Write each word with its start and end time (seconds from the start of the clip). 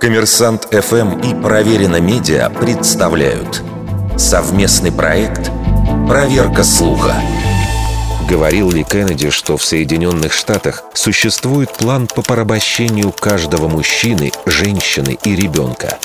Коммерсант 0.00 0.68
ФМ 0.70 1.18
и 1.20 1.34
Проверено 1.42 2.00
Медиа 2.00 2.48
представляют 2.50 3.62
совместный 4.16 4.92
проект 4.92 5.50
«Проверка 6.08 6.62
слуха». 6.62 7.14
Говорил 8.28 8.70
ли 8.70 8.82
Кеннеди, 8.82 9.30
что 9.30 9.56
в 9.56 9.64
Соединенных 9.64 10.32
Штатах 10.32 10.84
существует 10.94 11.72
план 11.72 12.08
по 12.08 12.22
порабощению 12.22 13.12
каждого 13.12 13.68
мужчины, 13.68 14.32
женщины 14.46 15.16
и 15.22 15.36
ребенка? 15.36 15.98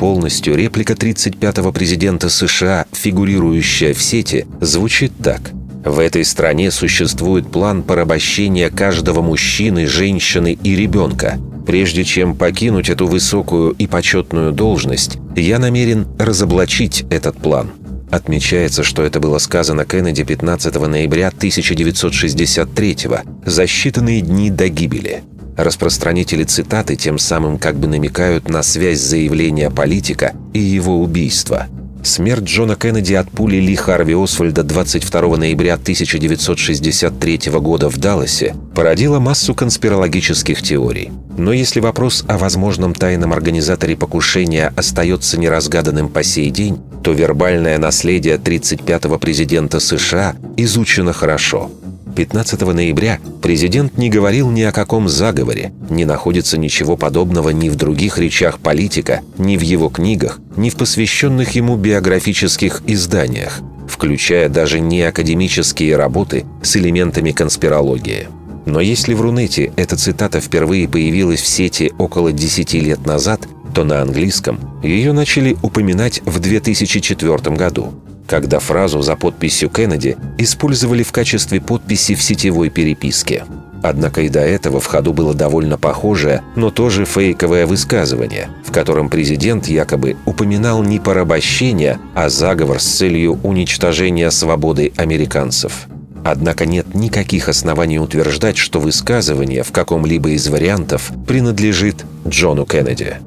Полностью 0.00 0.56
реплика 0.56 0.94
35-го 0.94 1.72
президента 1.72 2.30
США, 2.30 2.86
фигурирующая 2.92 3.92
в 3.92 4.02
сети, 4.02 4.46
звучит 4.60 5.12
так. 5.22 5.40
В 5.84 5.98
этой 5.98 6.24
стране 6.24 6.70
существует 6.70 7.50
план 7.50 7.82
порабощения 7.82 8.70
каждого 8.70 9.20
мужчины, 9.20 9.88
женщины 9.88 10.56
и 10.62 10.76
ребенка. 10.76 11.40
Прежде 11.66 12.04
чем 12.04 12.36
покинуть 12.36 12.88
эту 12.88 13.08
высокую 13.08 13.72
и 13.72 13.88
почетную 13.88 14.52
должность, 14.52 15.18
я 15.34 15.58
намерен 15.58 16.06
разоблачить 16.18 17.04
этот 17.10 17.36
план. 17.36 17.72
Отмечается, 18.12 18.84
что 18.84 19.02
это 19.02 19.18
было 19.18 19.38
сказано 19.38 19.84
Кеннеди 19.84 20.22
15 20.22 20.74
ноября 20.86 21.28
1963 21.28 22.96
за 23.44 23.62
считанные 23.64 24.20
дни 24.20 24.50
до 24.50 24.68
гибели. 24.68 25.24
Распространители 25.56 26.44
цитаты 26.44 26.94
тем 26.94 27.18
самым 27.18 27.58
как 27.58 27.76
бы 27.76 27.88
намекают 27.88 28.48
на 28.48 28.62
связь 28.62 29.00
заявления 29.00 29.70
политика 29.70 30.32
и 30.52 30.60
его 30.60 31.00
убийства– 31.00 31.66
Смерть 32.02 32.44
Джона 32.44 32.74
Кеннеди 32.74 33.14
от 33.14 33.30
пули 33.30 33.56
Ли 33.60 33.76
Харви 33.76 34.14
Освальда 34.14 34.64
22 34.64 35.36
ноября 35.36 35.74
1963 35.74 37.40
года 37.60 37.88
в 37.88 37.96
Далласе 37.96 38.56
породила 38.74 39.20
массу 39.20 39.54
конспирологических 39.54 40.62
теорий. 40.62 41.12
Но 41.38 41.52
если 41.52 41.78
вопрос 41.80 42.24
о 42.26 42.38
возможном 42.38 42.92
тайном 42.92 43.32
организаторе 43.32 43.96
покушения 43.96 44.72
остается 44.76 45.38
неразгаданным 45.38 46.08
по 46.08 46.24
сей 46.24 46.50
день, 46.50 46.80
то 47.04 47.12
вербальное 47.12 47.78
наследие 47.78 48.36
35-го 48.36 49.18
президента 49.18 49.78
США 49.78 50.34
изучено 50.56 51.12
хорошо– 51.12 51.70
15 52.14 52.60
ноября 52.60 53.20
президент 53.40 53.96
не 53.96 54.10
говорил 54.10 54.50
ни 54.50 54.62
о 54.62 54.72
каком 54.72 55.08
заговоре, 55.08 55.72
не 55.88 56.04
находится 56.04 56.58
ничего 56.58 56.96
подобного 56.96 57.50
ни 57.50 57.68
в 57.68 57.76
других 57.76 58.18
речах 58.18 58.58
политика, 58.58 59.22
ни 59.38 59.56
в 59.56 59.62
его 59.62 59.88
книгах, 59.88 60.38
ни 60.56 60.68
в 60.68 60.76
посвященных 60.76 61.50
ему 61.52 61.76
биографических 61.76 62.82
изданиях, 62.86 63.60
включая 63.88 64.48
даже 64.48 64.80
неакадемические 64.80 65.96
работы 65.96 66.44
с 66.62 66.76
элементами 66.76 67.32
конспирологии. 67.32 68.28
Но 68.66 68.80
если 68.80 69.14
в 69.14 69.20
Рунете 69.22 69.72
эта 69.76 69.96
цитата 69.96 70.40
впервые 70.40 70.88
появилась 70.88 71.40
в 71.40 71.46
сети 71.48 71.92
около 71.98 72.30
10 72.32 72.74
лет 72.74 73.06
назад, 73.06 73.48
то 73.74 73.84
на 73.84 74.02
английском 74.02 74.60
ее 74.82 75.12
начали 75.12 75.56
упоминать 75.62 76.20
в 76.26 76.38
2004 76.38 77.56
году– 77.56 77.94
когда 78.32 78.60
фразу 78.60 79.02
за 79.02 79.14
подписью 79.14 79.68
Кеннеди 79.68 80.16
использовали 80.38 81.02
в 81.02 81.12
качестве 81.12 81.60
подписи 81.60 82.14
в 82.14 82.22
сетевой 82.22 82.70
переписке. 82.70 83.44
Однако 83.82 84.22
и 84.22 84.30
до 84.30 84.40
этого 84.40 84.80
в 84.80 84.86
ходу 84.86 85.12
было 85.12 85.34
довольно 85.34 85.76
похожее, 85.76 86.40
но 86.56 86.70
тоже 86.70 87.04
фейковое 87.04 87.66
высказывание, 87.66 88.48
в 88.64 88.72
котором 88.72 89.10
президент 89.10 89.68
якобы 89.68 90.16
упоминал 90.24 90.82
не 90.82 90.98
порабощение, 90.98 91.98
а 92.14 92.30
заговор 92.30 92.80
с 92.80 92.86
целью 92.86 93.38
уничтожения 93.42 94.30
свободы 94.30 94.94
американцев. 94.96 95.86
Однако 96.24 96.64
нет 96.64 96.94
никаких 96.94 97.50
оснований 97.50 97.98
утверждать, 97.98 98.56
что 98.56 98.80
высказывание 98.80 99.62
в 99.62 99.72
каком-либо 99.72 100.30
из 100.30 100.48
вариантов 100.48 101.12
принадлежит 101.26 102.06
Джону 102.26 102.64
Кеннеди. 102.64 103.18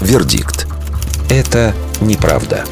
Вердикт. 0.00 0.66
Это 1.28 1.74
неправда. 2.00 2.64